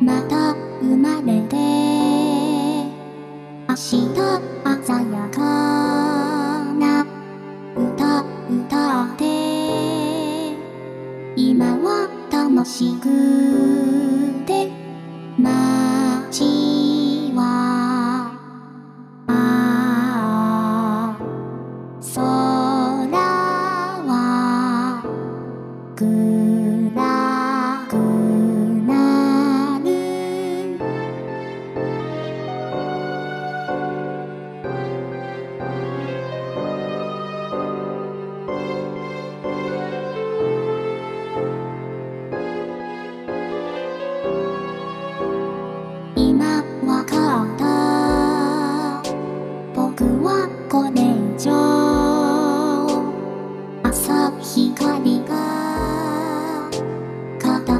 [0.00, 1.56] また生まれて
[3.68, 3.76] 明日
[4.84, 5.38] 鮮やか
[6.74, 7.04] な
[7.74, 9.24] 歌歌って
[11.34, 13.04] 今は楽しく
[14.46, 14.70] て
[15.38, 15.85] まあ
[25.96, 26.35] く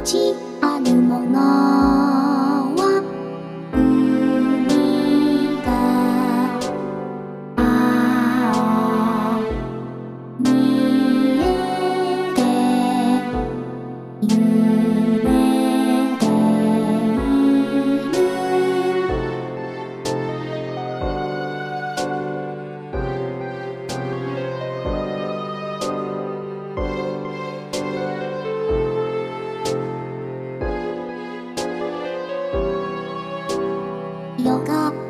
[0.07, 1.76] ちあるもの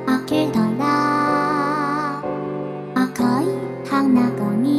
[0.06, 2.20] 開けたら
[2.96, 3.46] 赤い
[3.90, 4.77] 花が見